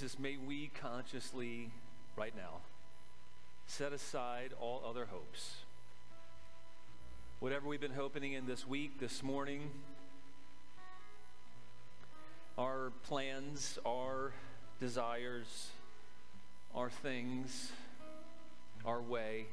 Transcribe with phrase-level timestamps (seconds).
[0.00, 1.68] Jesus, may we consciously,
[2.16, 2.60] right now,
[3.66, 5.56] set aside all other hopes.
[7.38, 9.68] Whatever we've been hoping in this week, this morning,
[12.56, 14.32] our plans, our
[14.80, 15.68] desires,
[16.74, 17.70] our things,
[18.86, 19.44] our way,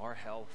[0.00, 0.50] our health,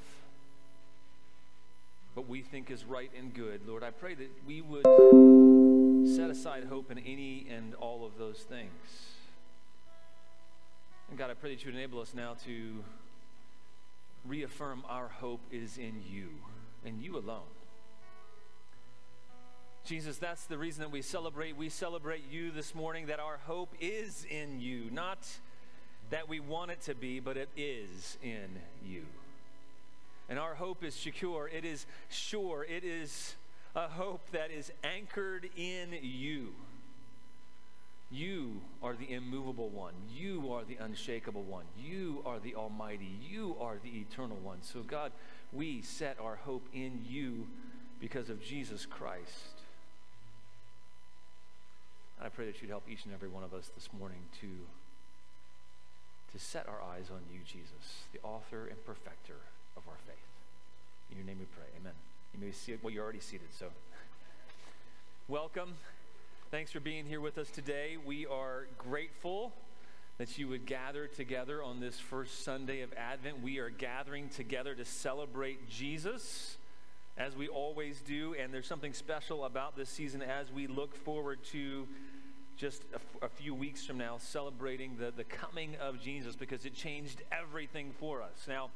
[2.15, 3.61] what we think is right and good.
[3.65, 4.83] Lord, I pray that we would
[6.05, 8.71] set aside hope in any and all of those things.
[11.09, 12.83] And God, I pray that you would enable us now to
[14.25, 16.29] reaffirm our hope is in you
[16.85, 17.41] and you alone.
[19.85, 21.55] Jesus, that's the reason that we celebrate.
[21.55, 24.89] We celebrate you this morning, that our hope is in you.
[24.91, 25.19] Not
[26.09, 28.49] that we want it to be, but it is in
[28.83, 29.03] you.
[30.27, 33.35] And our hope is secure, it is sure, it is
[33.75, 36.53] a hope that is anchored in you.
[38.09, 39.93] You are the immovable one.
[40.15, 41.65] You are the unshakable one.
[41.77, 43.19] You are the Almighty.
[43.29, 44.59] You are the eternal one.
[44.61, 45.11] So, God,
[45.51, 47.47] we set our hope in you
[47.99, 49.55] because of Jesus Christ.
[52.21, 54.47] I pray that you'd help each and every one of us this morning to,
[56.31, 59.35] to set our eyes on you, Jesus, the author and perfecter
[59.75, 60.15] of our faith.
[61.11, 61.67] In your name we pray.
[61.81, 61.93] Amen.
[62.37, 62.75] You may see.
[62.81, 63.67] Well, you're already seated, so
[65.29, 65.75] welcome.
[66.51, 67.95] Thanks for being here with us today.
[68.05, 69.53] We are grateful
[70.17, 73.41] that you would gather together on this first Sunday of Advent.
[73.41, 76.57] We are gathering together to celebrate Jesus,
[77.17, 81.41] as we always do, and there's something special about this season as we look forward
[81.51, 81.87] to
[82.57, 82.83] just
[83.21, 87.21] a, a few weeks from now celebrating the, the coming of Jesus because it changed
[87.31, 88.45] everything for us.
[88.45, 88.71] Now,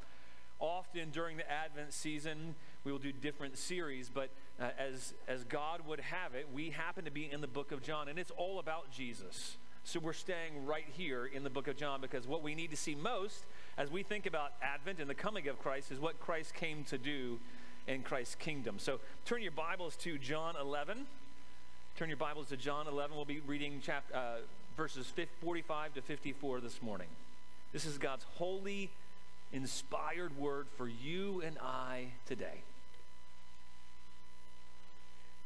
[0.59, 5.81] often during the Advent season, we will do different series, but uh, as, as God
[5.87, 8.59] would have it, we happen to be in the book of John, and it's all
[8.59, 9.57] about Jesus.
[9.83, 12.77] So we're staying right here in the book of John because what we need to
[12.77, 13.43] see most
[13.77, 16.97] as we think about Advent and the coming of Christ is what Christ came to
[16.97, 17.39] do
[17.87, 18.77] in Christ's kingdom.
[18.77, 21.07] So turn your Bibles to John 11.
[21.97, 23.15] Turn your Bibles to John 11.
[23.15, 24.35] We'll be reading chapter, uh,
[24.77, 25.11] verses
[25.41, 27.07] 45 to 54 this morning.
[27.73, 28.91] This is God's holy,
[29.51, 32.61] inspired word for you and I today.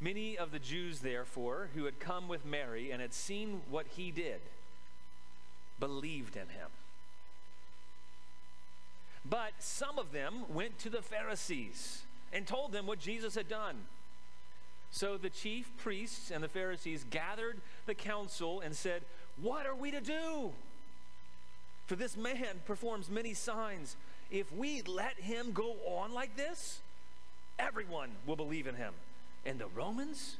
[0.00, 4.10] Many of the Jews, therefore, who had come with Mary and had seen what he
[4.10, 4.40] did,
[5.78, 6.68] believed in him.
[9.24, 12.02] But some of them went to the Pharisees
[12.32, 13.86] and told them what Jesus had done.
[14.90, 19.02] So the chief priests and the Pharisees gathered the council and said,
[19.40, 20.52] What are we to do?
[21.86, 23.96] For this man performs many signs.
[24.30, 26.80] If we let him go on like this,
[27.58, 28.94] everyone will believe in him.
[29.46, 30.36] And the Romans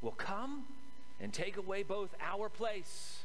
[0.00, 0.64] will come
[1.20, 3.20] and take away both our place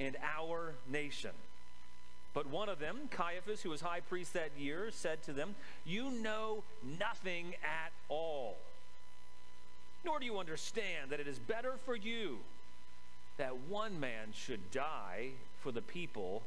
[0.00, 1.30] and our nation.
[2.34, 6.10] But one of them, Caiaphas, who was high priest that year, said to them, You
[6.10, 8.56] know nothing at all
[10.06, 12.38] nor do you understand that it is better for you
[13.38, 16.42] that one man should die for the people,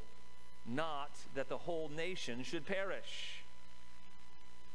[0.65, 3.38] not that the whole nation should perish.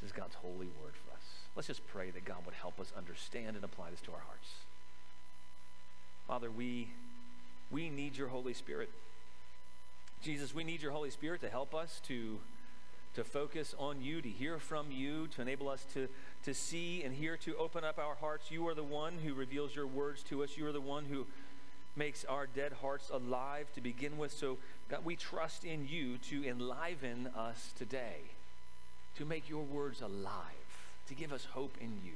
[0.00, 1.22] This is God's holy word for us.
[1.56, 4.48] Let's just pray that God would help us understand and apply this to our hearts.
[6.26, 6.88] Father, we,
[7.70, 8.90] we need your Holy Spirit.
[10.22, 12.38] Jesus, we need your Holy Spirit to help us to
[13.14, 16.08] to focus on you, to hear from you, to enable us to,
[16.44, 18.50] to see and hear, to open up our hearts.
[18.50, 20.56] You are the one who reveals your words to us.
[20.56, 21.26] You are the one who
[21.96, 24.32] makes our dead hearts alive to begin with.
[24.32, 24.58] So,
[24.88, 28.20] God, we trust in you to enliven us today,
[29.18, 30.42] to make your words alive,
[31.08, 32.14] to give us hope in you.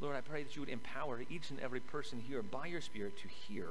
[0.00, 3.18] Lord, I pray that you would empower each and every person here by your Spirit
[3.18, 3.66] to hear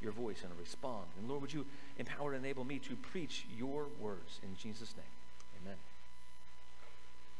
[0.00, 1.06] your voice and respond.
[1.18, 1.64] And Lord, would you
[1.98, 5.06] empower and enable me to preach your words in Jesus' name?
[5.62, 5.76] Amen.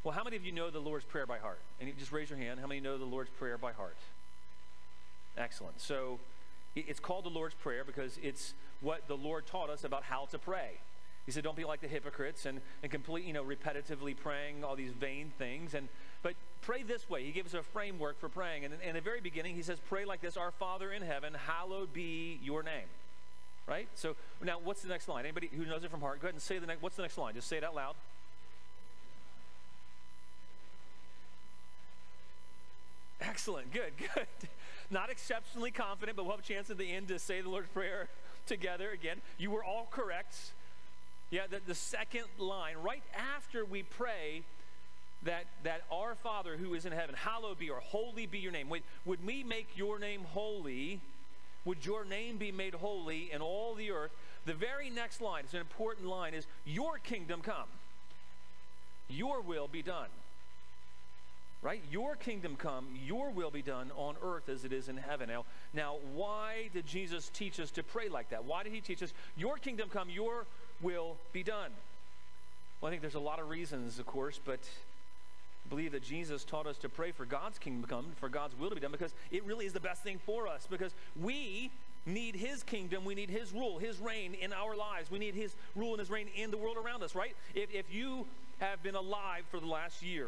[0.03, 1.59] Well, how many of you know the Lord's Prayer by heart?
[1.81, 2.59] And just raise your hand.
[2.59, 3.97] How many know the Lord's Prayer by heart?
[5.37, 5.81] Excellent.
[5.81, 6.19] So
[6.75, 10.39] it's called the Lord's Prayer because it's what the Lord taught us about how to
[10.39, 10.79] pray.
[11.27, 14.77] He said, don't be like the hypocrites and, and complete, you know, repetitively praying all
[14.77, 15.73] these vain things.
[15.73, 15.89] And
[16.23, 17.25] but pray this way.
[17.25, 18.63] He gives us a framework for praying.
[18.63, 21.91] And in the very beginning, he says, Pray like this Our Father in heaven, hallowed
[21.91, 22.87] be your name.
[23.67, 23.89] Right?
[23.93, 25.25] So now, what's the next line?
[25.25, 26.81] Anybody who knows it from heart, go ahead and say the next.
[26.81, 27.33] What's the next line?
[27.33, 27.95] Just say it out loud.
[33.19, 33.73] Excellent.
[33.73, 34.27] Good, good.
[34.89, 37.67] Not exceptionally confident, but we'll have a chance at the end to say the Lord's
[37.67, 38.07] Prayer
[38.47, 39.17] together again.
[39.37, 40.53] You were all correct.
[41.29, 43.03] Yeah, the, the second line, right
[43.35, 44.43] after we pray
[45.23, 48.69] that, that our Father who is in heaven, hallowed be or holy be your name.
[48.69, 51.01] Would, would we make your name holy?
[51.65, 54.11] Would your name be made holy in all the earth?
[54.45, 57.67] The very next line, it's an important line, is your kingdom come.
[59.09, 60.09] Your will be done
[61.61, 61.81] right?
[61.91, 65.27] Your kingdom come, your will be done on earth as it is in heaven.
[65.29, 68.45] Now, now, why did Jesus teach us to pray like that?
[68.45, 70.45] Why did he teach us, your kingdom come, your
[70.81, 71.71] will be done?
[72.79, 74.59] Well, I think there's a lot of reasons, of course, but
[75.65, 78.57] I believe that Jesus taught us to pray for God's kingdom to come, for God's
[78.57, 81.71] will to be done, because it really is the best thing for us, because we
[82.05, 85.11] need his kingdom, we need his rule, his reign in our lives.
[85.11, 87.35] We need his rule and his reign in the world around us, right?
[87.53, 88.25] If, if you
[88.59, 90.27] have been alive for the last year,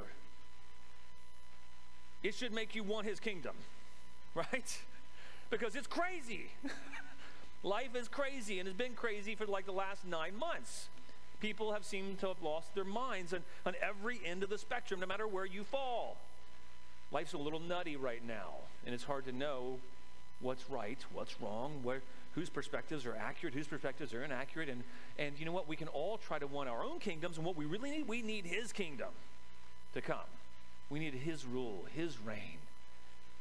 [2.21, 3.55] it should make you want his kingdom,
[4.35, 4.77] right?
[5.49, 6.47] Because it's crazy.
[7.63, 10.87] Life is crazy and has been crazy for like the last nine months.
[11.39, 14.99] People have seemed to have lost their minds on, on every end of the spectrum,
[14.99, 16.17] no matter where you fall.
[17.11, 19.79] Life's a little nutty right now, and it's hard to know
[20.41, 22.01] what's right, what's wrong, where,
[22.33, 24.69] whose perspectives are accurate, whose perspectives are inaccurate.
[24.69, 24.83] And,
[25.17, 25.67] and you know what?
[25.67, 28.21] We can all try to want our own kingdoms, and what we really need, we
[28.21, 29.09] need his kingdom
[29.93, 30.17] to come.
[30.89, 32.57] We need His rule, His reign,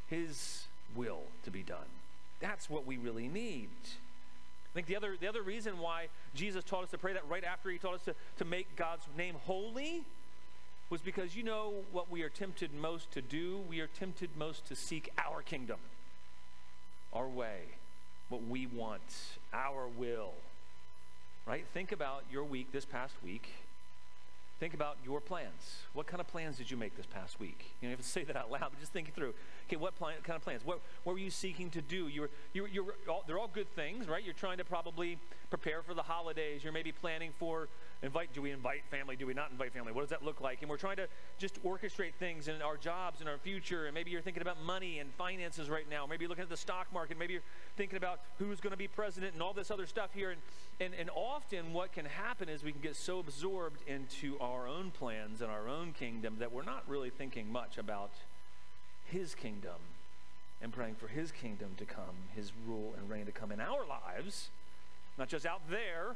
[0.08, 1.78] His will to be done.
[2.40, 3.70] That's what we really need.
[4.70, 7.44] I think the other, the other reason why Jesus taught us to pray that right
[7.44, 10.04] after He taught us to, to make God's name holy
[10.90, 13.60] was because you know what we are tempted most to do?
[13.68, 15.78] We are tempted most to seek our kingdom,
[17.12, 17.60] our way,
[18.28, 19.02] what we want,
[19.52, 20.32] our will.
[21.46, 21.64] Right?
[21.72, 23.50] Think about your week this past week
[24.58, 25.84] Think about your plans.
[25.92, 27.76] What kind of plans did you make this past week?
[27.80, 29.34] You don't have to say that out loud, but just think it through.
[29.68, 30.64] Okay, what plan, kind of plans?
[30.64, 32.08] What, what were you seeking to do?
[32.08, 34.24] You were, you were, you were all, they're all good things, right?
[34.24, 35.16] You're trying to probably
[35.48, 36.64] prepare for the holidays.
[36.64, 37.68] You're maybe planning for
[38.02, 38.32] invite.
[38.34, 39.14] Do we invite family?
[39.14, 39.92] Do we not invite family?
[39.92, 40.60] What does that look like?
[40.62, 41.06] And we're trying to
[41.38, 43.86] just orchestrate things in our jobs and our future.
[43.86, 46.04] And maybe you're thinking about money and finances right now.
[46.04, 47.16] Maybe you're looking at the stock market.
[47.16, 47.42] Maybe you're
[47.76, 50.32] thinking about who's going to be president and all this other stuff here.
[50.32, 50.40] And,
[50.80, 54.90] and, and often what can happen is we can get so absorbed into our own
[54.90, 58.12] plans and our own kingdom that we're not really thinking much about
[59.04, 59.80] his kingdom
[60.62, 63.86] and praying for his kingdom to come, his rule and reign to come in our
[63.86, 64.50] lives,
[65.18, 66.14] not just out there,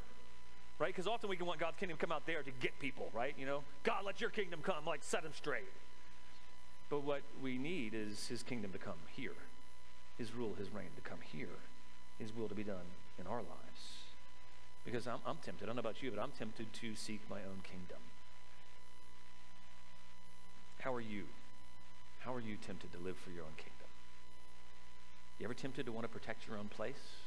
[0.79, 0.89] right?
[0.89, 3.35] Because often we can want God's kingdom to come out there to get people, right?
[3.39, 5.73] You know, God, let your kingdom come, like set them straight.
[6.89, 9.35] But what we need is his kingdom to come here,
[10.19, 11.57] his rule, his reign to come here,
[12.19, 12.87] his will to be done
[13.19, 14.02] in our lives.
[14.85, 17.39] Because I'm, I'm tempted, I don't know about you, but I'm tempted to seek my
[17.39, 17.99] own kingdom.
[20.81, 21.25] How are you?
[22.21, 23.73] How are you tempted to live for your own kingdom?
[25.39, 27.19] You ever tempted to want to protect your own place?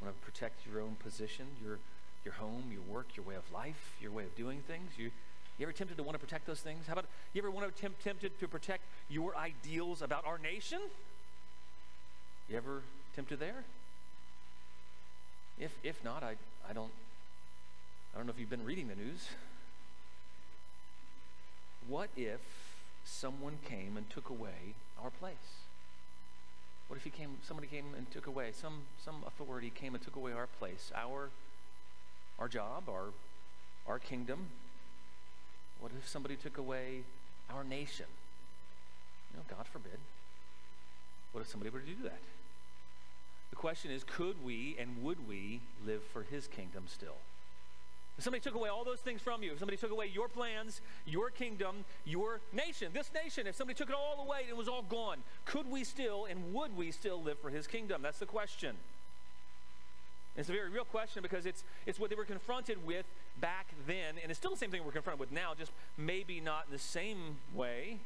[0.00, 1.78] Want to protect your own position, your,
[2.24, 4.92] your home, your work, your way of life, your way of doing things?
[4.96, 5.10] You,
[5.58, 6.86] you ever tempted to want to protect those things?
[6.86, 10.80] How about you ever want to tempt, tempted to protect your ideals about our nation?
[12.48, 12.82] You ever
[13.14, 13.64] tempted there?
[15.58, 16.34] If if not, I
[16.68, 16.90] I don't
[18.14, 19.28] I don't know if you've been reading the news.
[21.88, 22.40] What if
[23.04, 25.62] someone came and took away our place?
[26.88, 30.16] What if he came, somebody came and took away, some, some authority came and took
[30.16, 31.30] away our place, our,
[32.38, 33.14] our job, our,
[33.86, 34.48] our kingdom?
[35.80, 37.04] What if somebody took away
[37.50, 38.06] our nation?
[39.32, 39.98] You know, God forbid.
[41.32, 42.20] What if somebody were to do that?
[43.52, 47.18] The question is could we and would we live for his kingdom still?
[48.16, 50.80] If somebody took away all those things from you, if somebody took away your plans,
[51.06, 54.68] your kingdom, your nation, this nation, if somebody took it all away and it was
[54.68, 58.00] all gone, could we still and would we still live for his kingdom?
[58.02, 58.76] That's the question.
[60.34, 63.04] It's a very real question because it's, it's what they were confronted with
[63.38, 66.64] back then, and it's still the same thing we're confronted with now, just maybe not
[66.68, 67.98] in the same way.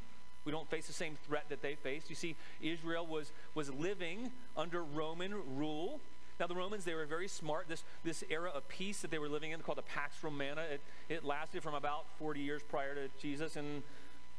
[0.47, 2.09] We don't face the same threat that they faced.
[2.09, 6.00] You see, Israel was, was living under Roman rule.
[6.38, 7.69] Now, the Romans, they were very smart.
[7.69, 10.81] This, this era of peace that they were living in, called the Pax Romana, it,
[11.09, 13.83] it lasted from about 40 years prior to Jesus and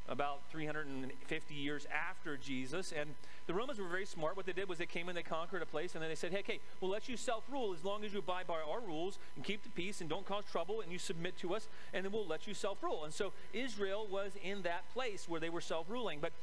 [0.07, 2.93] about 350 years after Jesus.
[2.97, 3.15] And
[3.47, 4.35] the Romans were very smart.
[4.35, 6.33] What they did was they came and they conquered a place, and then they said,
[6.33, 9.17] hey, okay, we'll let you self rule as long as you abide by our rules
[9.35, 12.11] and keep the peace and don't cause trouble and you submit to us, and then
[12.11, 13.05] we'll let you self rule.
[13.05, 16.19] And so Israel was in that place where they were self ruling.
[16.19, 16.33] But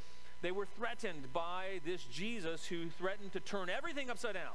[0.40, 4.54] they were threatened by this Jesus who threatened to turn everything upside down.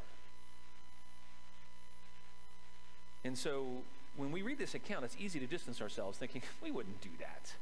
[3.24, 3.84] And so
[4.18, 7.54] when we read this account, it's easy to distance ourselves thinking, we wouldn't do that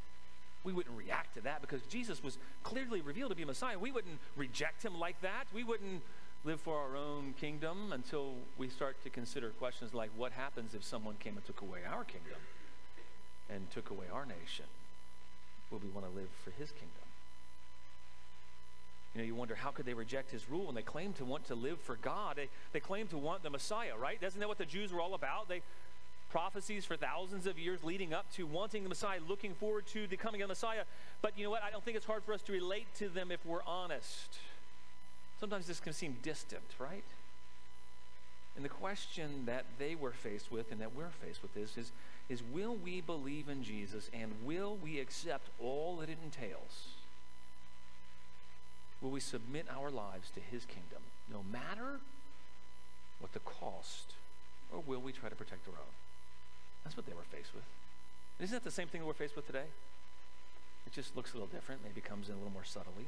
[0.67, 3.79] we wouldn't react to that because Jesus was clearly revealed to be Messiah.
[3.79, 5.45] We wouldn't reject him like that.
[5.53, 6.03] We wouldn't
[6.43, 10.83] live for our own kingdom until we start to consider questions like what happens if
[10.83, 12.35] someone came and took away our kingdom
[13.49, 14.65] and took away our nation?
[15.71, 17.07] Will we want to live for his kingdom?
[19.15, 21.45] You know, you wonder how could they reject his rule and they claim to want
[21.45, 22.35] to live for God.
[22.35, 24.21] They, they claim to want the Messiah, right?
[24.21, 25.47] Isn't that what the Jews were all about?
[25.47, 25.61] They
[26.37, 30.15] prophecies for thousands of years leading up to wanting the Messiah, looking forward to the
[30.15, 30.83] coming of the Messiah.
[31.19, 31.63] But you know what?
[31.63, 34.37] I don't think it's hard for us to relate to them if we're honest.
[35.39, 37.03] Sometimes this can seem distant, right?
[38.55, 41.91] And the question that they were faced with and that we're faced with is, is,
[42.29, 46.89] is will we believe in Jesus and will we accept all that it entails?
[49.01, 51.01] Will we submit our lives to his kingdom,
[51.33, 51.99] no matter
[53.19, 54.13] what the cost,
[54.71, 56.06] or will we try to protect our own?
[56.87, 57.65] That's what they were faced with.
[58.39, 59.65] Isn't that the same thing that we're faced with today?
[60.85, 63.07] It just looks a little different, maybe comes in a little more subtly.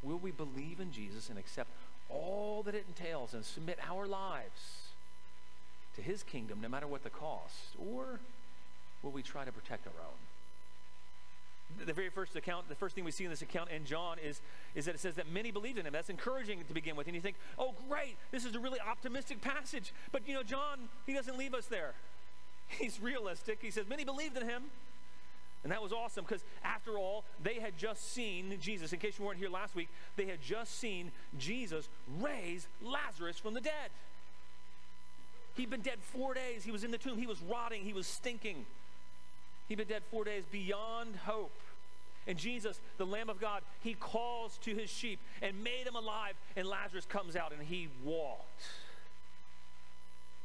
[0.00, 1.70] Will we believe in Jesus and accept
[2.08, 4.92] all that it entails and submit our lives
[5.96, 7.74] to his kingdom no matter what the cost?
[7.80, 8.20] Or
[9.02, 11.84] will we try to protect our own?
[11.84, 14.40] The very first account, the first thing we see in this account in John is,
[14.76, 15.92] is that it says that many believed in him.
[15.92, 17.08] That's encouraging to begin with.
[17.08, 19.92] And you think, oh, great, this is a really optimistic passage.
[20.12, 21.94] But, you know, John, he doesn't leave us there.
[22.68, 23.58] He's realistic.
[23.60, 24.64] He says, Many believed in him.
[25.64, 28.92] And that was awesome because, after all, they had just seen Jesus.
[28.92, 31.88] In case you weren't here last week, they had just seen Jesus
[32.20, 33.90] raise Lazarus from the dead.
[35.56, 36.62] He'd been dead four days.
[36.62, 37.18] He was in the tomb.
[37.18, 37.82] He was rotting.
[37.82, 38.64] He was stinking.
[39.68, 41.58] He'd been dead four days beyond hope.
[42.28, 46.34] And Jesus, the Lamb of God, he calls to his sheep and made him alive.
[46.56, 48.62] And Lazarus comes out and he walked.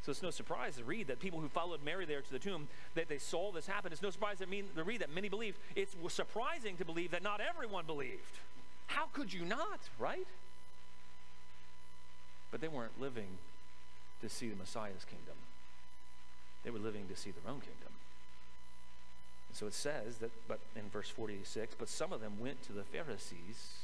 [0.05, 2.67] So it's no surprise to read that people who followed Mary there to the tomb,
[2.95, 3.93] that they saw this happen.
[3.93, 5.57] It's no surprise to, mean, to read that many believed.
[5.77, 8.39] It's surprising to believe that not everyone believed.
[8.88, 10.27] How could you not, right?
[12.51, 13.38] But they weren't living
[14.22, 15.36] to see the Messiah's kingdom.
[16.65, 17.93] They were living to see their own kingdom.
[19.50, 22.74] And so it says that, but in verse 46, but some of them went to
[22.74, 23.77] the Pharisees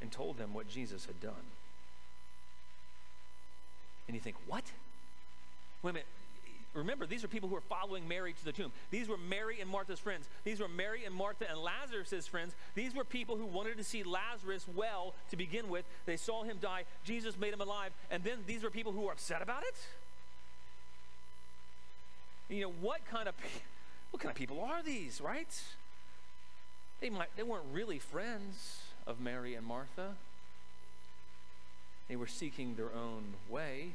[0.00, 1.52] and told them what Jesus had done.
[4.12, 4.64] And you think, what?
[5.82, 6.06] Wait a minute.
[6.74, 8.70] Remember, these are people who are following Mary to the tomb.
[8.90, 10.28] These were Mary and Martha's friends.
[10.44, 12.54] These were Mary and Martha and Lazarus' friends.
[12.74, 15.86] These were people who wanted to see Lazarus well to begin with.
[16.04, 16.84] They saw him die.
[17.04, 17.92] Jesus made him alive.
[18.10, 19.74] And then these were people who were upset about it?
[22.54, 23.34] You know, what kind of
[24.10, 25.48] what kind of people are these, right?
[27.00, 30.16] They might they weren't really friends of Mary and Martha.
[32.12, 33.94] They were seeking their own way.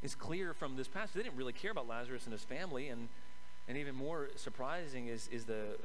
[0.00, 2.88] It's clear from this passage they didn't really care about Lazarus and his family.
[2.88, 3.08] And,
[3.66, 5.76] and even more surprising is, is the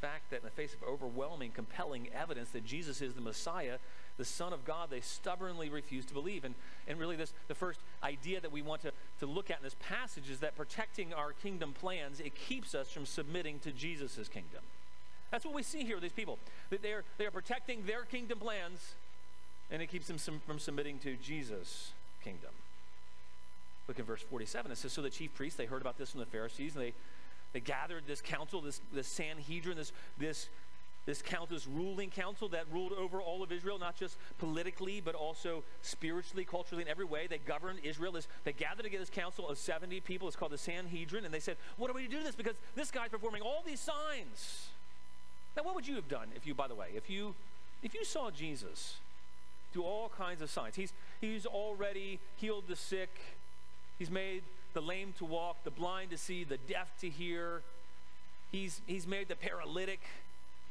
[0.00, 3.78] fact that in the face of overwhelming, compelling evidence that Jesus is the Messiah,
[4.16, 6.44] the Son of God, they stubbornly refuse to believe.
[6.44, 6.56] And,
[6.88, 8.90] and really, this the first idea that we want to,
[9.20, 12.90] to look at in this passage is that protecting our kingdom plans, it keeps us
[12.90, 14.64] from submitting to Jesus' kingdom.
[15.30, 16.40] That's what we see here with these people.
[16.70, 18.96] That they are, they are protecting their kingdom plans
[19.70, 21.92] and it keeps them from submitting to Jesus'
[22.22, 22.50] kingdom.
[23.88, 24.72] Look at verse 47.
[24.72, 26.92] It says, So the chief priests, they heard about this from the Pharisees, and they,
[27.52, 30.48] they gathered this council, this, this Sanhedrin, this, this,
[31.06, 35.14] this council, this ruling council that ruled over all of Israel, not just politically, but
[35.14, 37.26] also spiritually, culturally, in every way.
[37.26, 38.12] They governed Israel.
[38.12, 40.28] This, they gathered together this council of 70 people.
[40.28, 41.26] It's called the Sanhedrin.
[41.26, 42.34] And they said, What are we to do this?
[42.34, 44.68] Because this guy's performing all these signs.
[45.56, 47.34] Now, what would you have done if you, by the way, if you
[47.82, 48.96] if you saw Jesus
[49.74, 50.76] do all kinds of signs.
[50.76, 53.10] He's, he's already healed the sick,
[53.98, 57.62] he's made the lame to walk, the blind to see, the deaf to hear.
[58.50, 60.00] He's, he's made the paralytic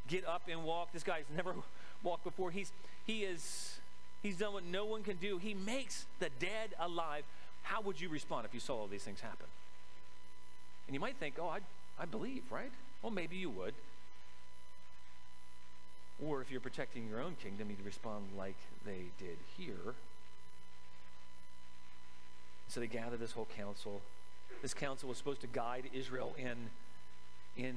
[0.08, 0.92] get up and walk.
[0.94, 1.54] This guy's never
[2.04, 2.52] walked before.
[2.52, 2.72] He's,
[3.06, 3.80] he is,
[4.22, 5.38] he's done what no one can do.
[5.38, 7.24] He makes the dead alive.
[7.64, 9.48] How would you respond if you saw all these things happen?
[10.88, 11.60] And you might think, oh, I,
[11.98, 12.72] I believe, right?
[13.02, 13.74] Well, maybe you would.
[16.24, 19.96] Or if you're protecting your own kingdom, you'd respond like they did here.
[22.68, 24.02] So they gathered this whole council.
[24.62, 26.70] This council was supposed to guide Israel in,
[27.58, 27.76] in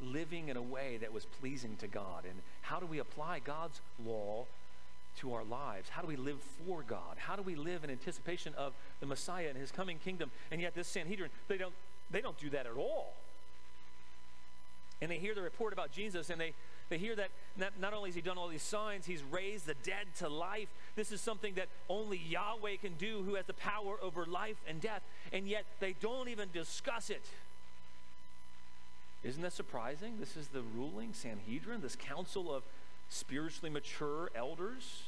[0.00, 2.24] living in a way that was pleasing to God?
[2.24, 4.46] And how do we apply God's law
[5.18, 5.88] to our lives?
[5.88, 7.16] How do we live for God?
[7.16, 10.30] How do we live in anticipation of the Messiah and his coming kingdom?
[10.50, 11.74] And yet this Sanhedrin, they don't
[12.10, 13.14] they don't do that at all.
[15.00, 16.54] And they hear the report about Jesus and they
[16.90, 19.74] they hear that not, not only has he done all these signs, he's raised the
[19.74, 20.68] dead to life.
[20.96, 24.80] This is something that only Yahweh can do, who has the power over life and
[24.80, 25.02] death.
[25.32, 27.24] And yet they don't even discuss it.
[29.22, 30.18] Isn't that surprising?
[30.20, 32.62] This is the ruling Sanhedrin, this council of
[33.08, 35.04] spiritually mature elders.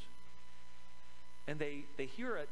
[1.47, 2.49] And they, they hear it,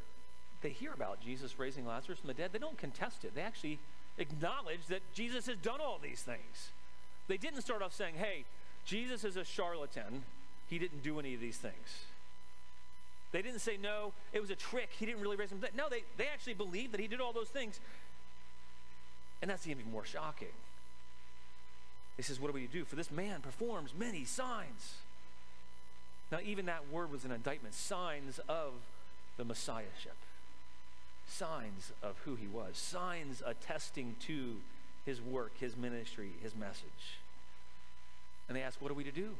[0.62, 2.50] they hear about Jesus raising Lazarus from the dead.
[2.52, 3.34] They don't contest it.
[3.34, 3.80] They actually
[4.18, 6.70] acknowledge that Jesus has done all these things.
[7.28, 8.44] They didn't start off saying, hey,
[8.86, 10.22] Jesus is a charlatan.
[10.68, 12.04] He didn't do any of these things.
[13.32, 14.90] They didn't say, no, it was a trick.
[14.98, 15.60] He didn't really raise him.
[15.76, 17.80] No, they, they actually believed that he did all those things.
[19.42, 20.48] And that's even more shocking.
[22.16, 22.84] He says, What do we do?
[22.84, 24.94] For this man performs many signs.
[26.32, 28.72] Now, even that word was an indictment signs of
[29.36, 30.16] the Messiahship,
[31.28, 34.56] signs of who he was, signs attesting to
[35.04, 37.18] his work, his ministry, his message.
[38.48, 39.30] And they ask, What are we to do?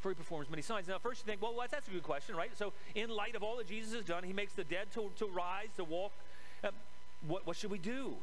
[0.00, 0.88] For he performs many signs.
[0.88, 2.50] Now, first you think, Well, that's a good question, right?
[2.56, 5.26] So, in light of all that Jesus has done, he makes the dead to, to
[5.26, 6.12] rise, to walk.
[6.62, 6.70] Uh,
[7.26, 8.14] what, what should we do?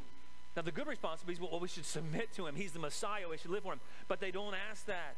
[0.56, 2.54] Now, the good response is, well, we should submit to him.
[2.54, 3.28] He's the Messiah.
[3.28, 3.80] We should live for him.
[4.08, 5.16] But they don't ask that.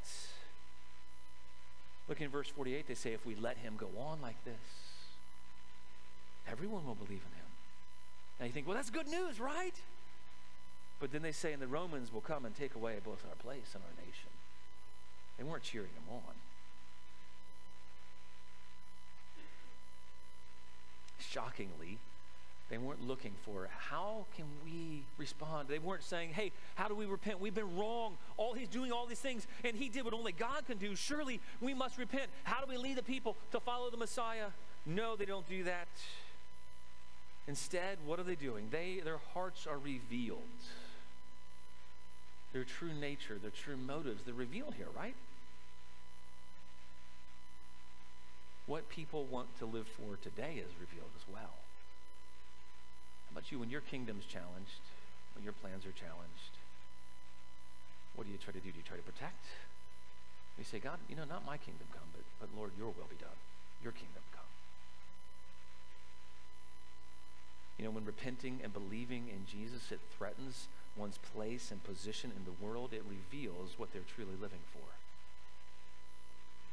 [2.09, 2.87] Look in verse 48.
[2.87, 4.55] They say, if we let him go on like this,
[6.51, 7.47] everyone will believe in him.
[8.39, 9.75] Now you think, well, that's good news, right?
[11.01, 13.75] But then they say, and the Romans will come and take away both our place
[13.75, 14.31] and our nation.
[15.39, 16.35] They weren't cheering him on.
[21.19, 21.99] Shockingly,
[22.71, 25.69] they weren't looking for how can we respond.
[25.69, 27.41] They weren't saying, hey, how do we repent?
[27.41, 28.17] We've been wrong.
[28.37, 30.97] All he's doing all these things, and he did what only God can do.
[30.97, 32.31] Surely we must repent.
[32.45, 34.47] How do we lead the people to follow the Messiah?
[34.85, 35.89] No, they don't do that.
[37.47, 38.69] Instead, what are they doing?
[38.71, 40.41] They their hearts are revealed.
[42.53, 45.15] Their true nature, their true motives, they're revealed here, right?
[48.67, 51.55] What people want to live for today is revealed as well
[53.27, 54.83] How about you when your kingdom's challenged,
[55.35, 56.59] when your plans are challenged?
[58.17, 58.71] What do you try to do?
[58.73, 59.45] Do you try to protect?
[60.59, 63.21] You say, God, you know, not my kingdom come, but, but Lord, your will be
[63.21, 63.37] done.
[63.85, 64.51] Your kingdom come.
[67.79, 72.45] You know, when repenting and believing in Jesus, it threatens one's place and position in
[72.49, 72.95] the world.
[72.95, 74.97] It reveals what they're truly living for.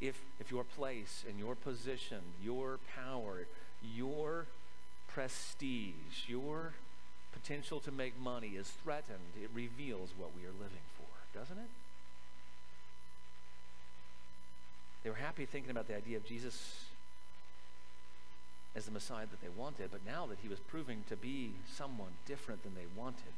[0.04, 3.48] If, if your place and your position, your power,
[3.82, 4.48] your
[5.08, 6.74] prestige, your
[7.32, 11.70] potential to make money is threatened, it reveals what we are living for, doesn't it?
[15.04, 16.86] They were happy thinking about the idea of Jesus
[18.76, 22.12] as the Messiah that they wanted, but now that he was proving to be someone
[22.26, 23.36] different than they wanted,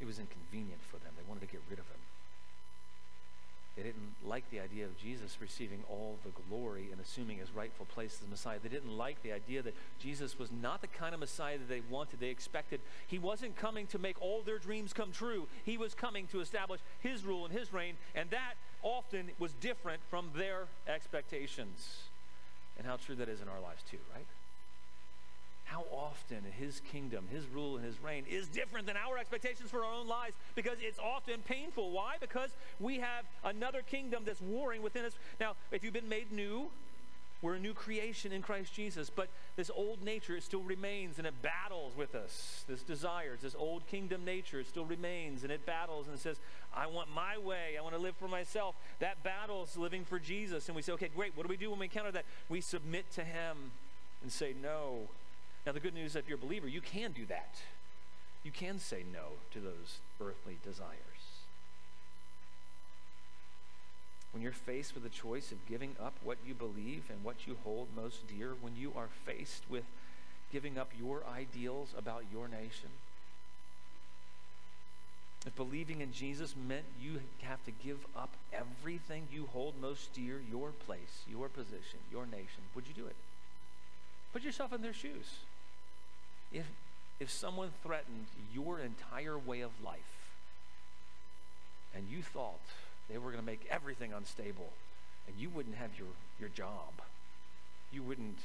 [0.00, 1.10] it was inconvenient for them.
[1.16, 2.09] They wanted to get rid of him.
[3.76, 7.86] They didn't like the idea of Jesus receiving all the glory and assuming his rightful
[7.86, 8.58] place as Messiah.
[8.62, 11.80] They didn't like the idea that Jesus was not the kind of Messiah that they
[11.88, 12.80] wanted, they expected.
[13.06, 15.46] He wasn't coming to make all their dreams come true.
[15.64, 20.02] He was coming to establish his rule and his reign, and that often was different
[20.10, 22.02] from their expectations.
[22.76, 24.26] And how true that is in our lives, too, right?
[25.70, 29.84] How often his kingdom, his rule, and his reign is different than our expectations for
[29.84, 31.92] our own lives because it's often painful.
[31.92, 32.16] Why?
[32.20, 35.12] Because we have another kingdom that's warring within us.
[35.38, 36.70] Now, if you've been made new,
[37.40, 41.26] we're a new creation in Christ Jesus, but this old nature it still remains and
[41.26, 42.64] it battles with us.
[42.68, 46.38] This desires, this old kingdom nature, it still remains and it battles and it says,
[46.74, 47.76] I want my way.
[47.78, 48.74] I want to live for myself.
[48.98, 50.68] That battles living for Jesus.
[50.68, 51.36] And we say, okay, great.
[51.36, 52.24] What do we do when we encounter that?
[52.48, 53.70] We submit to Him
[54.22, 55.08] and say, no,
[55.66, 57.56] now, the good news if you're a believer, you can do that.
[58.42, 60.96] You can say no to those earthly desires.
[64.32, 67.56] When you're faced with the choice of giving up what you believe and what you
[67.64, 69.84] hold most dear, when you are faced with
[70.52, 72.90] giving up your ideals about your nation,
[75.46, 80.40] if believing in Jesus meant you have to give up everything you hold most dear,
[80.50, 83.16] your place, your position, your nation, would you do it?
[84.32, 85.40] Put yourself in their shoes.
[86.52, 86.66] If,
[87.18, 89.98] if someone threatened your entire way of life
[91.94, 92.60] and you thought
[93.08, 94.72] they were going to make everything unstable
[95.26, 96.08] and you wouldn't have your,
[96.38, 97.02] your job,
[97.92, 98.38] you wouldn't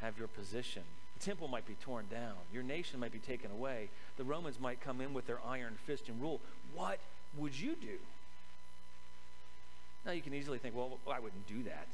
[0.00, 0.82] have your position,
[1.18, 4.80] the temple might be torn down, your nation might be taken away, the Romans might
[4.80, 6.40] come in with their iron fist and rule,
[6.74, 6.98] what
[7.36, 7.98] would you do?
[10.04, 11.88] Now, you can easily think, well, I wouldn't do that.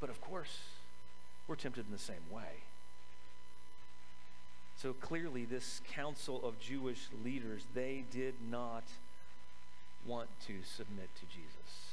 [0.00, 0.58] But of course,
[1.46, 2.62] we're tempted in the same way.
[4.76, 8.84] So clearly, this council of Jewish leaders, they did not
[10.06, 11.86] want to submit to Jesus.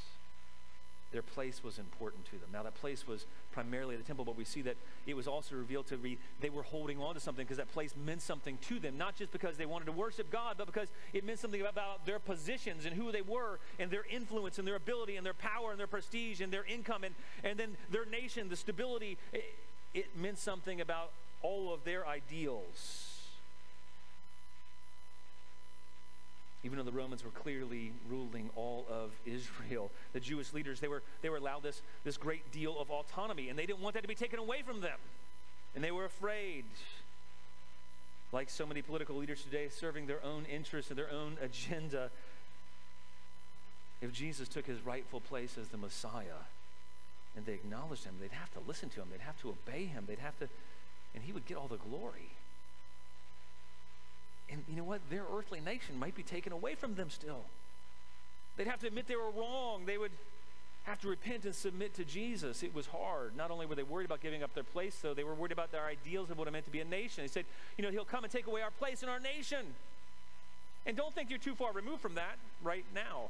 [1.13, 2.49] Their place was important to them.
[2.51, 5.85] Now, that place was primarily the temple, but we see that it was also revealed
[5.87, 8.97] to be they were holding on to something because that place meant something to them,
[8.97, 12.17] not just because they wanted to worship God, but because it meant something about their
[12.17, 15.79] positions and who they were and their influence and their ability and their power and
[15.79, 19.17] their prestige and their income and, and then their nation, the stability.
[19.31, 19.55] It,
[19.93, 21.11] it meant something about
[21.43, 23.13] all of their ideals.
[26.63, 29.91] even though the Romans were clearly ruling all of Israel.
[30.13, 33.59] The Jewish leaders, they were, they were allowed this, this great deal of autonomy, and
[33.59, 34.97] they didn't want that to be taken away from them.
[35.75, 36.63] And they were afraid.
[38.31, 42.09] Like so many political leaders today, serving their own interests and their own agenda.
[44.01, 46.47] If Jesus took his rightful place as the Messiah,
[47.35, 50.05] and they acknowledged him, they'd have to listen to him, they'd have to obey him,
[50.07, 50.47] they'd have to,
[51.13, 52.31] and he would get all the glory.
[54.49, 55.01] And you know what?
[55.09, 57.45] Their earthly nation might be taken away from them still.
[58.55, 59.85] They'd have to admit they were wrong.
[59.85, 60.11] They would
[60.83, 62.61] have to repent and submit to Jesus.
[62.61, 63.35] It was hard.
[63.35, 65.71] Not only were they worried about giving up their place, though, they were worried about
[65.71, 67.23] their ideals of what it meant to be a nation.
[67.23, 67.45] They said,
[67.77, 69.65] you know, he'll come and take away our place in our nation.
[70.85, 73.29] And don't think you're too far removed from that right now.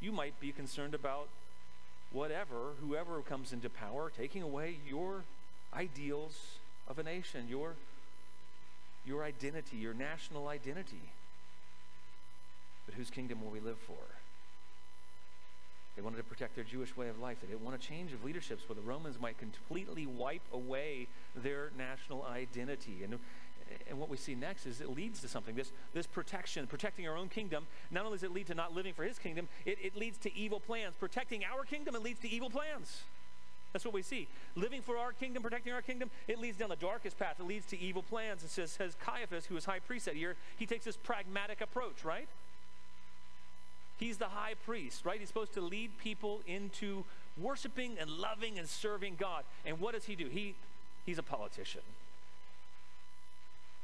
[0.00, 1.28] You might be concerned about
[2.10, 5.24] whatever, whoever comes into power, taking away your
[5.74, 6.36] ideals
[6.86, 7.74] of a nation, your
[9.06, 11.10] your identity, your national identity.
[12.84, 13.94] But whose kingdom will we live for?
[15.96, 17.38] They wanted to protect their Jewish way of life.
[17.40, 21.72] They didn't want a change of leaderships where the Romans might completely wipe away their
[21.76, 23.00] national identity.
[23.02, 23.18] And,
[23.88, 25.56] and what we see next is it leads to something.
[25.56, 28.94] This, this protection, protecting our own kingdom, not only does it lead to not living
[28.94, 30.94] for his kingdom, it, it leads to evil plans.
[31.00, 33.02] Protecting our kingdom, it leads to evil plans.
[33.72, 34.28] That's what we see.
[34.56, 37.36] Living for our kingdom, protecting our kingdom, it leads down the darkest path.
[37.38, 38.42] It leads to evil plans.
[38.42, 42.04] It says, says Caiaphas, who is high priest that year, he takes this pragmatic approach,
[42.04, 42.28] right?
[43.98, 45.18] He's the high priest, right?
[45.18, 47.04] He's supposed to lead people into
[47.36, 49.44] worshiping and loving and serving God.
[49.66, 50.28] And what does he do?
[50.28, 50.54] He,
[51.04, 51.82] he's a politician.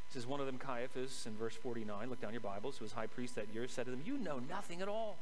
[0.08, 2.08] This is one of them, Caiaphas, in verse 49.
[2.08, 4.38] Look down your Bibles, who was high priest that year, said to them, You know
[4.48, 5.16] nothing at all.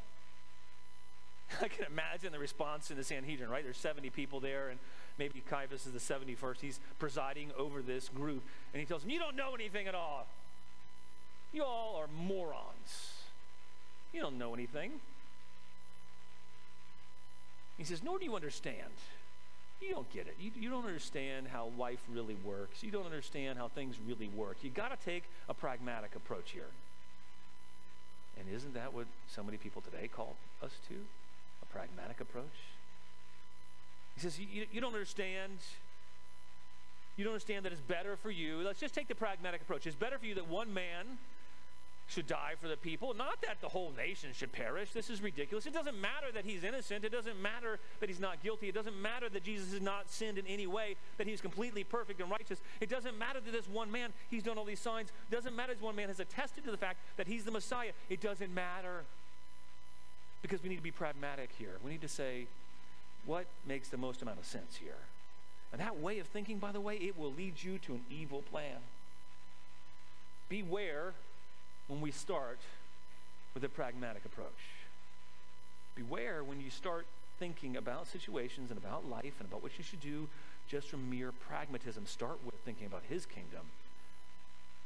[1.63, 3.65] I can imagine the response in the Sanhedrin, right?
[3.65, 4.79] There's 70 people there, and
[5.19, 6.61] maybe Caiaphas is the 71st.
[6.61, 10.27] He's presiding over this group, and he tells them, You don't know anything at all.
[11.53, 13.13] You all are morons.
[14.13, 14.93] You don't know anything.
[17.77, 18.93] He says, Nor do you understand.
[19.81, 20.37] You don't get it.
[20.39, 22.85] You, you don't understand how life really works.
[22.85, 24.59] You don't understand how things really work.
[24.63, 26.69] You got to take a pragmatic approach here.
[28.39, 30.95] And isn't that what so many people today call us to?
[31.73, 32.45] Pragmatic approach.
[34.15, 35.59] He says, you, you don't understand.
[37.17, 38.59] You don't understand that it's better for you.
[38.59, 39.87] Let's just take the pragmatic approach.
[39.87, 41.19] It's better for you that one man
[42.09, 44.93] should die for the people, not that the whole nation should perish.
[44.93, 45.67] This is ridiculous.
[45.67, 47.05] It doesn't matter that he's innocent.
[47.05, 48.69] It doesn't matter that he's not guilty.
[48.69, 52.21] It doesn't matter that Jesus has not sinned in any way, that he's completely perfect
[52.21, 52.61] and righteous.
[52.81, 55.11] It doesn't matter that this one man, he's done all these signs.
[55.31, 57.51] It doesn't matter that this one man has attested to the fact that he's the
[57.51, 57.93] Messiah.
[58.11, 59.05] It doesn't matter
[60.43, 61.77] because we need to be pragmatic here.
[61.85, 62.47] We need to say,
[63.25, 64.99] what makes the most amount of sense here?
[65.73, 68.43] And that way of thinking, by the way, it will lead you to an evil
[68.43, 68.79] plan.
[70.49, 71.15] Beware
[71.89, 72.59] when we start
[73.55, 74.49] with a pragmatic approach.
[75.95, 77.07] Beware when you start
[77.39, 80.29] thinking about situations and about life and about what you should do
[80.69, 82.07] just from mere pragmatism.
[82.07, 83.63] Start with thinking about his kingdom,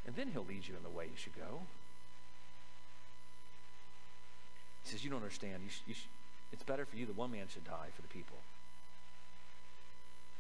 [0.07, 1.61] and then he'll lead you in the way you should go.
[4.87, 5.67] He says, You don't understand.
[5.67, 6.07] You sh- you sh-
[6.53, 8.39] it's better for you that one man should die for the people.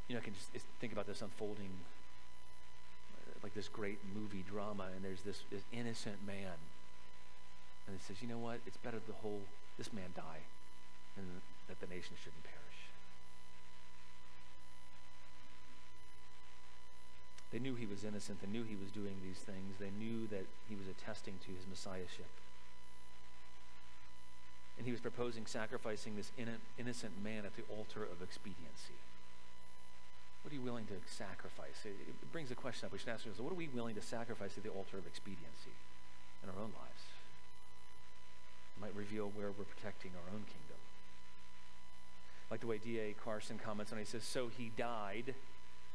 [0.06, 1.74] You know, I can just think about this unfolding
[3.10, 6.54] uh, like this great movie drama, and there's this, this innocent man.
[7.88, 8.60] And he says, You know what?
[8.68, 9.42] It's better the whole,
[9.78, 10.46] this man die
[11.16, 11.26] than
[11.66, 12.86] that the nation shouldn't perish.
[17.50, 18.42] They knew he was innocent.
[18.42, 19.74] They knew he was doing these things.
[19.80, 22.30] They knew that he was attesting to his messiahship
[24.76, 26.30] and he was proposing sacrificing this
[26.78, 29.00] innocent man at the altar of expediency.
[30.42, 31.84] What are you willing to sacrifice?
[31.84, 32.92] It, brings a question up.
[32.92, 35.74] We should ask ourselves, what are we willing to sacrifice at the altar of expediency
[36.42, 37.02] in our own lives?
[38.76, 40.78] It might reveal where we're protecting our own kingdom.
[42.50, 43.14] Like the way D.A.
[43.24, 45.34] Carson comments on it, he says, So he died,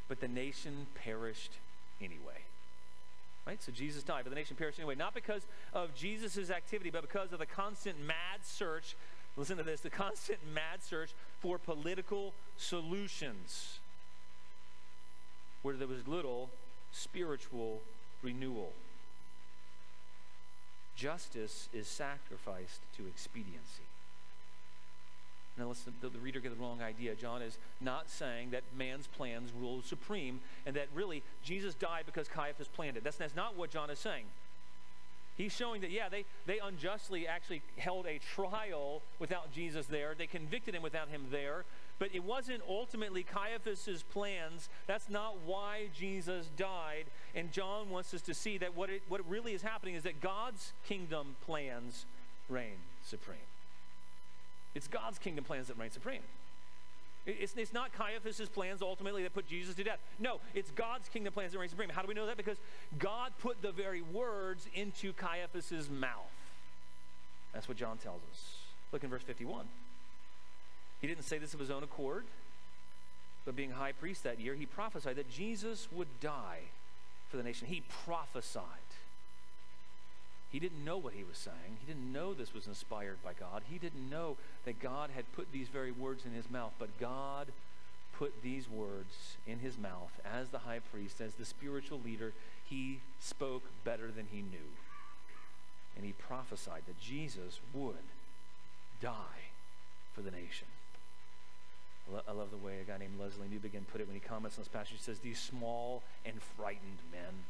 [0.09, 1.53] but the nation perished
[2.01, 2.43] anyway.
[3.45, 3.61] Right?
[3.61, 4.95] So Jesus died, but the nation perished anyway.
[4.95, 8.95] Not because of Jesus' activity, but because of the constant mad search.
[9.37, 13.79] Listen to this the constant mad search for political solutions
[15.61, 16.49] where there was little
[16.91, 17.81] spiritual
[18.21, 18.73] renewal.
[20.95, 23.83] Justice is sacrificed to expediency.
[25.61, 27.13] Now, listen, the, the reader get the wrong idea.
[27.13, 32.27] John is not saying that man's plans rule supreme and that really Jesus died because
[32.27, 33.03] Caiaphas planned it.
[33.03, 34.25] That's, that's not what John is saying.
[35.37, 40.15] He's showing that, yeah, they, they unjustly actually held a trial without Jesus there.
[40.17, 41.63] They convicted him without him there.
[41.99, 44.67] But it wasn't ultimately Caiaphas's plans.
[44.87, 47.05] That's not why Jesus died.
[47.35, 50.21] And John wants us to see that what, it, what really is happening is that
[50.21, 52.07] God's kingdom plans
[52.49, 53.37] reign supreme.
[54.73, 56.21] It's God's kingdom plans that reign supreme.
[57.25, 59.99] It's, it's not Caiaphas' plans ultimately that put Jesus to death.
[60.17, 61.89] No, it's God's kingdom plans that reign supreme.
[61.89, 62.37] How do we know that?
[62.37, 62.57] Because
[62.97, 66.31] God put the very words into Caiaphas' mouth.
[67.53, 68.55] That's what John tells us.
[68.91, 69.65] Look in verse 51.
[70.99, 72.25] He didn't say this of his own accord,
[73.45, 76.59] but being high priest that year, he prophesied that Jesus would die
[77.29, 77.67] for the nation.
[77.67, 78.63] He prophesied.
[80.51, 81.77] He didn't know what he was saying.
[81.79, 83.63] He didn't know this was inspired by God.
[83.69, 84.35] He didn't know
[84.65, 86.73] that God had put these very words in his mouth.
[86.77, 87.47] But God
[88.17, 92.33] put these words in his mouth as the high priest, as the spiritual leader.
[92.69, 94.75] He spoke better than he knew.
[95.95, 97.95] And he prophesied that Jesus would
[99.01, 99.51] die
[100.13, 100.67] for the nation.
[102.27, 104.63] I love the way a guy named Lesslie Newbigin put it when he comments on
[104.63, 104.97] this passage.
[104.97, 107.45] He says, These small and frightened men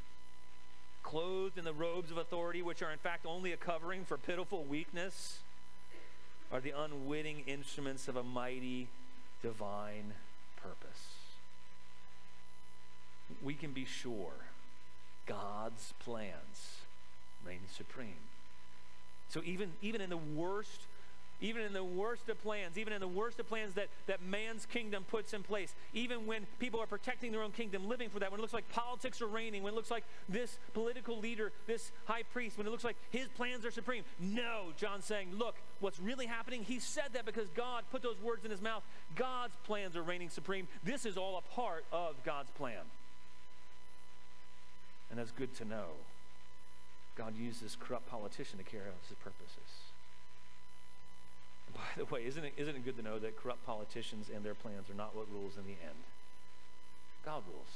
[1.03, 4.63] clothed in the robes of authority, which are in fact only a covering for pitiful
[4.63, 5.39] weakness,
[6.51, 8.87] are the unwitting instruments of a mighty
[9.41, 10.13] divine
[10.61, 11.15] purpose.
[13.41, 14.33] We can be sure
[15.25, 16.81] God's plans
[17.45, 18.27] reign supreme.
[19.29, 20.81] So even, even in the worst
[21.41, 24.65] even in the worst of plans, even in the worst of plans that, that man's
[24.65, 28.32] kingdom puts in place, even when people are protecting their own kingdom, living for that,
[28.32, 31.91] when it looks like politics are reigning, when it looks like this political leader, this
[32.06, 34.04] high priest, when it looks like his plans are supreme.
[34.19, 38.45] No, John's saying, look, what's really happening, he said that because God put those words
[38.45, 38.84] in his mouth.
[39.15, 40.67] God's plans are reigning supreme.
[40.84, 42.84] This is all a part of God's plan.
[45.10, 45.88] And that's good to know.
[47.15, 49.90] God used this corrupt politician to carry out his purposes.
[51.81, 54.53] By the way, isn't it, isn't it good to know that corrupt politicians and their
[54.53, 55.97] plans are not what rules in the end?
[57.25, 57.73] God rules.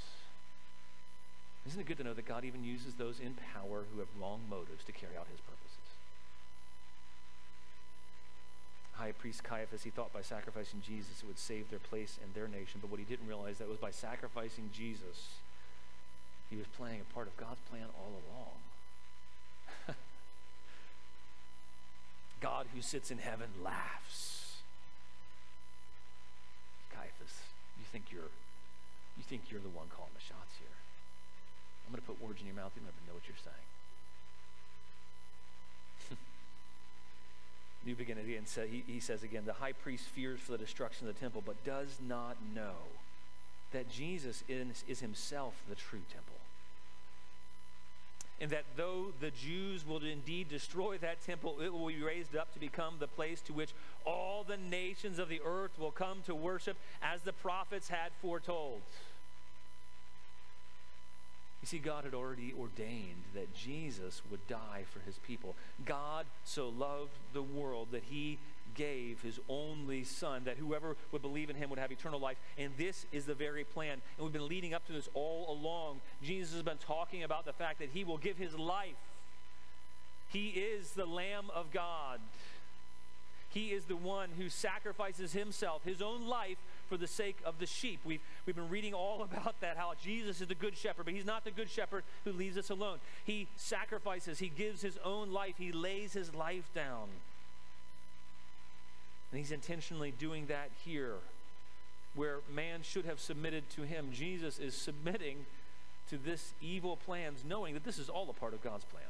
[1.67, 4.41] Isn't it good to know that God even uses those in power who have wrong
[4.47, 5.89] motives to carry out his purposes?
[8.93, 12.47] High priest Caiaphas, he thought by sacrificing Jesus it would save their place and their
[12.47, 15.41] nation, but what he didn't realize that was by sacrificing Jesus,
[16.49, 18.53] he was playing a part of God's plan all along.
[22.41, 24.57] God who sits in heaven laughs.
[26.93, 27.33] Caiaphas,
[27.77, 28.31] you think you're
[29.17, 30.67] you think you're the one calling the shots here.
[31.85, 32.71] I'm going to put words in your mouth.
[32.75, 33.55] You don't even know what you're saying.
[37.87, 41.13] Newbigin again said he, he says again, the high priest fears for the destruction of
[41.13, 42.91] the temple, but does not know
[43.71, 46.44] that Jesus is, is himself the true temple
[48.41, 52.53] and that though the Jews will indeed destroy that temple, it will be raised up
[52.53, 53.73] to become the place to which
[54.05, 58.81] all the nations of the earth will come to worship as the prophets had foretold.
[61.61, 65.55] You see, God had already ordained that Jesus would die for his people.
[65.83, 68.37] God so loved the world that he
[68.75, 72.37] gave his only son that whoever would believe in him would have eternal life.
[72.57, 74.01] And this is the very plan.
[74.17, 76.01] And we've been leading up to this all along.
[76.21, 78.95] Jesus has been talking about the fact that he will give his life.
[80.27, 82.19] He is the Lamb of God.
[83.55, 86.57] He is the one who sacrifices himself, his own life,
[86.89, 88.01] for the sake of the sheep.
[88.03, 91.25] We've, we've been reading all about that, how Jesus is the good shepherd, but he's
[91.25, 92.97] not the good shepherd who leaves us alone.
[93.23, 97.07] He sacrifices, he gives his own life, he lays his life down.
[99.35, 101.15] And he's intentionally doing that here,
[102.15, 104.07] where man should have submitted to him.
[104.13, 105.45] Jesus is submitting
[106.09, 109.03] to this evil plans, knowing that this is all a part of God's plan.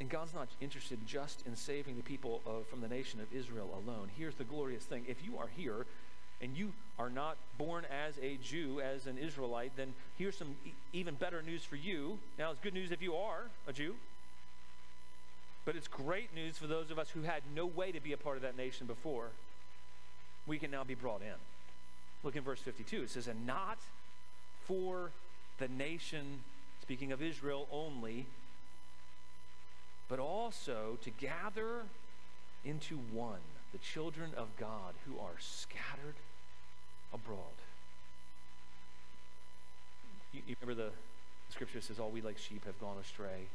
[0.00, 3.68] And God's not interested just in saving the people of, from the nation of Israel
[3.84, 4.08] alone.
[4.16, 5.84] Here's the glorious thing if you are here
[6.40, 10.70] and you are not born as a Jew, as an Israelite, then here's some e-
[10.94, 12.18] even better news for you.
[12.38, 13.96] Now, it's good news if you are a Jew.
[15.64, 18.16] But it's great news for those of us who had no way to be a
[18.16, 19.28] part of that nation before.
[20.46, 21.34] We can now be brought in.
[22.22, 23.02] Look in verse 52.
[23.02, 23.78] It says, And not
[24.66, 25.10] for
[25.58, 26.40] the nation,
[26.82, 28.26] speaking of Israel only,
[30.08, 31.82] but also to gather
[32.64, 33.40] into one
[33.72, 36.16] the children of God who are scattered
[37.12, 37.38] abroad.
[40.32, 43.48] You, you remember the, the scripture says, All we like sheep have gone astray.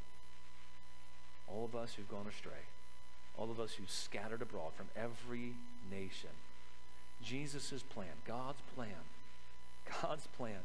[1.53, 2.65] All of us who've gone astray.
[3.37, 5.53] All of us who've scattered abroad from every
[5.89, 6.29] nation.
[7.23, 9.07] Jesus' plan, God's plan,
[10.01, 10.61] God's plan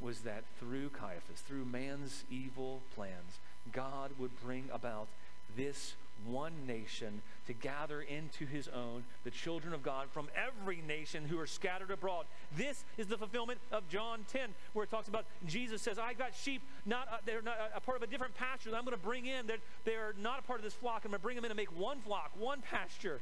[0.00, 3.38] was that through Caiaphas, through man's evil plans,
[3.72, 5.08] God would bring about
[5.56, 5.94] this
[6.26, 11.38] one nation to gather into his own the children of God from every nation who
[11.38, 12.26] are scattered abroad.
[12.56, 16.34] This is the fulfillment of John 10, where it talks about Jesus says, I got
[16.34, 19.02] sheep, not uh, they're not a part of a different pasture that I'm going to
[19.02, 19.46] bring in.
[19.46, 21.02] They're, they're not a part of this flock.
[21.04, 23.20] I'm going to bring them in and make one flock, one pasture,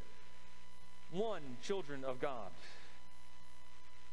[1.11, 2.51] one children of God.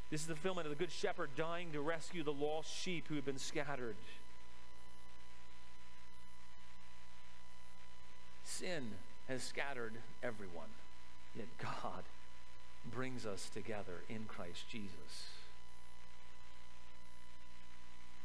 [0.10, 3.16] This is the fulfillment of the Good Shepherd dying to rescue the lost sheep who
[3.16, 3.96] have been scattered.
[8.50, 8.96] Sin
[9.28, 10.74] has scattered everyone,
[11.36, 12.04] yet God
[12.84, 15.30] brings us together in Christ Jesus.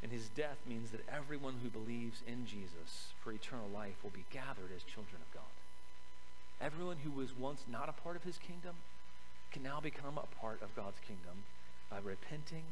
[0.03, 4.25] And his death means that everyone who believes in Jesus for eternal life will be
[4.31, 5.55] gathered as children of God.
[6.61, 8.77] Everyone who was once not a part of his kingdom
[9.53, 11.45] can now become a part of God's kingdom
[11.91, 12.65] by repenting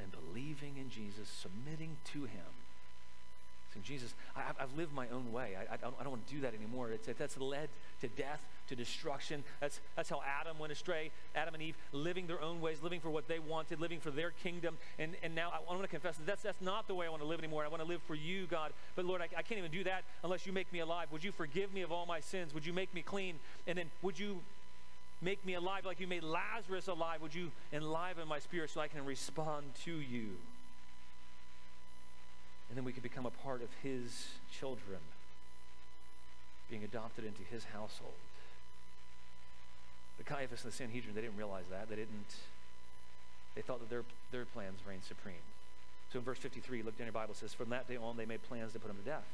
[0.00, 2.63] and believing in Jesus, submitting to him.
[3.82, 5.56] Jesus, I, have lived my own way.
[5.58, 6.90] I, I, don't, I don't want to do that anymore.
[6.90, 7.68] It's, that's led
[8.00, 9.44] to death, to destruction.
[9.60, 11.10] That's, that's how Adam went astray.
[11.34, 14.30] Adam and Eve living their own ways, living for what they wanted, living for their
[14.30, 14.78] kingdom.
[14.98, 17.10] And, and now I, I want to confess that that's, that's not the way I
[17.10, 17.64] want to live anymore.
[17.64, 18.72] I want to live for you, God.
[18.96, 21.08] But Lord, I, I can't even do that unless you make me alive.
[21.10, 22.54] Would you forgive me of all my sins?
[22.54, 23.38] Would you make me clean?
[23.66, 24.40] And then would you
[25.24, 27.22] make me alive like you made Lazarus alive.
[27.22, 30.36] Would you enliven my spirit so I can respond to you?
[32.74, 34.98] And then we can become a part of his children,
[36.68, 38.18] being adopted into his household.
[40.18, 41.88] The Caiaphas and the Sanhedrin, they didn't realize that.
[41.88, 42.34] They didn't,
[43.54, 45.46] they thought that their, their plans reigned supreme.
[46.12, 48.42] So in verse 53, look down your Bible, says, From that day on, they made
[48.42, 49.28] plans to put him to death.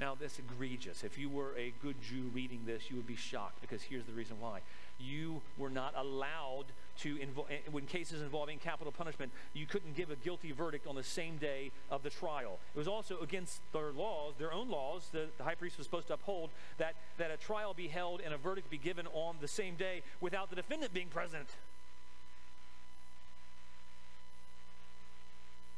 [0.00, 1.04] Now, that's egregious.
[1.04, 4.14] If you were a good Jew reading this, you would be shocked because here's the
[4.14, 4.60] reason why.
[4.98, 6.64] You were not allowed
[7.00, 10.94] to, invo- eh, when cases involving capital punishment, you couldn't give a guilty verdict on
[10.94, 12.58] the same day of the trial.
[12.74, 16.08] It was also against their laws, their own laws, the, the high priest was supposed
[16.08, 19.48] to uphold that, that a trial be held and a verdict be given on the
[19.48, 21.48] same day without the defendant being present.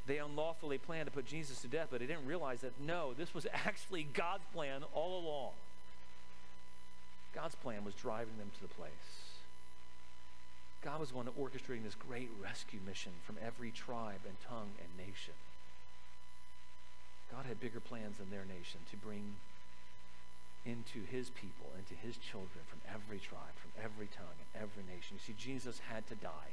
[0.06, 3.32] they unlawfully planned to put Jesus to death, but they didn't realize that no, this
[3.34, 5.52] was actually God's plan all along.
[7.34, 9.23] God's plan was driving them to the place.
[10.84, 15.32] God was one orchestrating this great rescue mission from every tribe and tongue and nation.
[17.32, 19.36] God had bigger plans than their nation to bring
[20.66, 25.16] into his people, into his children from every tribe, from every tongue, and every nation.
[25.16, 26.52] You see, Jesus had to die.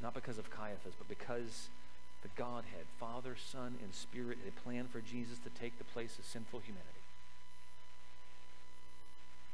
[0.00, 1.68] Not because of Caiaphas, but because
[2.22, 6.24] the Godhead, Father, Son, and Spirit, had planned for Jesus to take the place of
[6.24, 7.04] sinful humanity.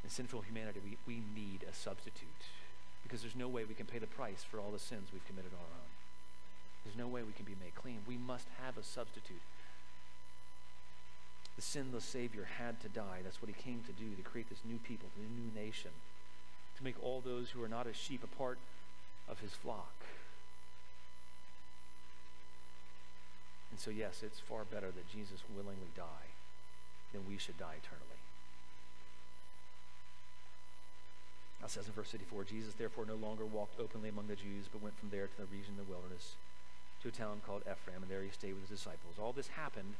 [0.04, 2.46] In sinful humanity, we, we need a substitute
[3.10, 5.50] because there's no way we can pay the price for all the sins we've committed
[5.50, 5.90] on our own.
[6.84, 7.98] There's no way we can be made clean.
[8.06, 9.42] We must have a substitute.
[11.56, 13.18] The sinless Savior had to die.
[13.24, 15.90] That's what he came to do, to create this new people, the new nation,
[16.78, 18.58] to make all those who are not as sheep a part
[19.28, 19.92] of his flock.
[23.72, 26.30] And so, yes, it's far better that Jesus willingly die
[27.12, 28.09] than we should die eternally.
[31.62, 34.82] It says in verse 54 Jesus therefore no longer walked openly among the Jews, but
[34.82, 36.34] went from there to the region of the wilderness,
[37.02, 39.20] to a town called Ephraim, and there he stayed with his disciples.
[39.20, 39.94] All this happened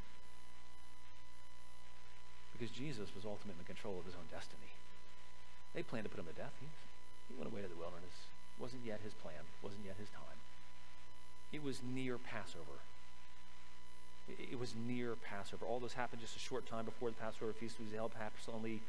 [2.61, 4.77] because Jesus was ultimately in control of his own destiny.
[5.73, 6.53] They planned to put him to death.
[6.61, 6.69] He,
[7.33, 8.29] he went away to the wilderness.
[8.59, 10.37] It wasn't yet his plan, wasn't yet his time.
[11.53, 12.85] It was near Passover.
[14.29, 15.65] It, it was near Passover.
[15.65, 18.83] All this happened just a short time before the Passover feast was held, perhaps only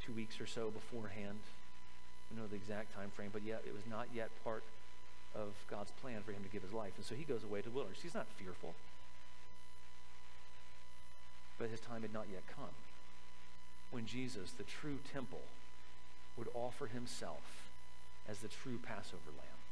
[0.00, 1.44] two weeks or so beforehand.
[2.30, 4.64] We know the exact time frame, but yet it was not yet part
[5.34, 6.92] of God's plan for him to give his life.
[6.96, 8.00] And so he goes away to the wilderness.
[8.02, 8.74] He's not fearful.
[11.58, 12.74] But his time had not yet come
[13.90, 15.42] when Jesus, the true temple,
[16.36, 17.70] would offer himself
[18.28, 19.62] as the true Passover lamb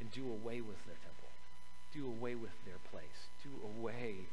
[0.00, 1.28] and do away with their temple,
[1.92, 4.28] do away with their place, do away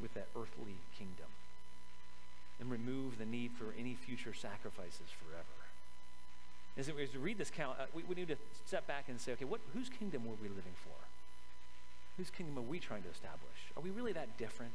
[0.00, 1.30] with that earthly kingdom
[2.64, 5.44] and remove the need for any future sacrifices forever.
[6.76, 8.36] As we, read this count, uh, we, we need to
[8.66, 10.96] step back and say, okay, what, whose kingdom were we living for?
[12.16, 13.70] Whose kingdom are we trying to establish?
[13.76, 14.74] Are we really that different?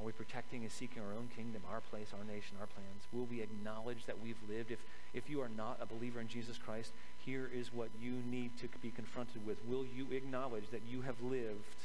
[0.00, 3.04] Are we protecting and seeking our own kingdom, our place, our nation, our plans?
[3.12, 4.70] Will we acknowledge that we've lived?
[4.70, 4.80] If,
[5.14, 6.92] if you are not a believer in Jesus Christ,
[7.24, 9.58] here is what you need to be confronted with.
[9.66, 11.78] Will you acknowledge that you have lived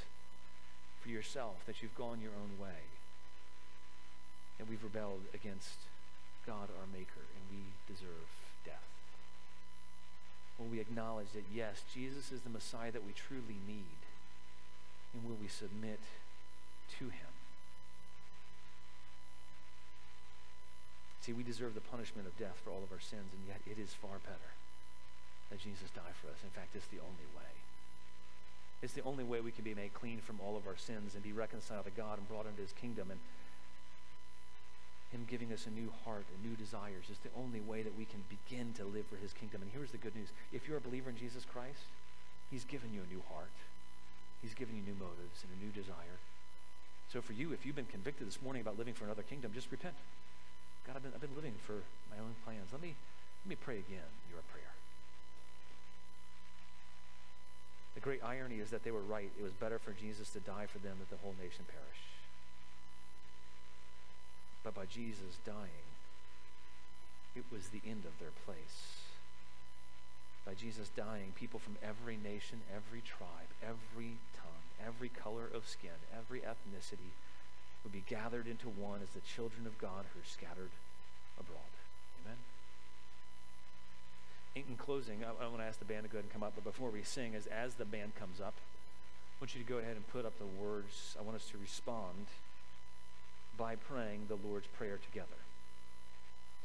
[1.08, 2.84] for yourself, that you've gone your own way,
[4.60, 5.88] and we've rebelled against
[6.46, 8.28] God our Maker, and we deserve
[8.66, 8.84] death?
[10.60, 14.04] Will we acknowledge that, yes, Jesus is the Messiah that we truly need?
[15.14, 16.04] And will we submit
[17.00, 17.32] to him?
[21.22, 23.80] See, we deserve the punishment of death for all of our sins, and yet it
[23.80, 24.52] is far better
[25.52, 26.44] that Jesus die for us.
[26.44, 27.67] In fact, it's the only way.
[28.82, 31.24] It's the only way we can be made clean from all of our sins and
[31.24, 33.10] be reconciled to God and brought into his kingdom.
[33.10, 33.20] And
[35.12, 38.06] him giving us a new heart and new desires is the only way that we
[38.06, 39.62] can begin to live for his kingdom.
[39.62, 40.30] And here's the good news.
[40.52, 41.90] If you're a believer in Jesus Christ,
[42.52, 43.56] he's given you a new heart.
[44.42, 46.22] He's given you new motives and a new desire.
[47.12, 49.72] So for you, if you've been convicted this morning about living for another kingdom, just
[49.72, 49.96] repent.
[50.86, 52.70] God, I've been, I've been living for my own plans.
[52.72, 52.94] Let me,
[53.44, 54.77] let me pray again your prayer.
[57.98, 59.32] The great irony is that they were right.
[59.40, 62.06] It was better for Jesus to die for them that the whole nation perish.
[64.64, 65.90] But by Jesus dying,
[67.36, 69.02] it was the end of their place.
[70.46, 75.98] By Jesus dying, people from every nation, every tribe, every tongue, every color of skin,
[76.14, 77.18] every ethnicity,
[77.82, 80.70] would be gathered into one as the children of God who are scattered
[81.40, 81.77] abroad.
[84.66, 86.54] In closing, I, I want to ask the band to go ahead and come up,
[86.56, 89.78] but before we sing, as, as the band comes up, I want you to go
[89.78, 91.16] ahead and put up the words.
[91.20, 92.26] I want us to respond
[93.56, 95.38] by praying the Lord's Prayer together.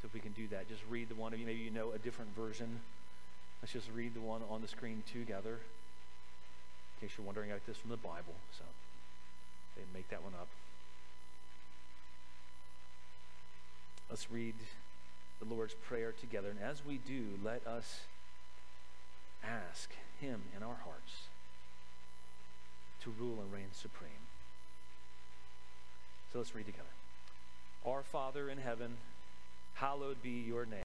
[0.01, 1.45] So if we can do that, just read the one of you.
[1.45, 2.79] Maybe you know a different version.
[3.61, 5.59] Let's just read the one on the screen together.
[5.61, 8.63] In case you're wondering, I got this from the Bible, so
[9.75, 10.47] they make that one up.
[14.09, 14.55] Let's read
[15.43, 16.49] the Lord's Prayer together.
[16.49, 18.01] And as we do, let us
[19.43, 21.27] ask Him in our hearts
[23.03, 24.09] to rule and reign supreme.
[26.31, 26.83] So let's read together.
[27.85, 28.97] Our Father in heaven,
[29.75, 30.79] hallowed be your name.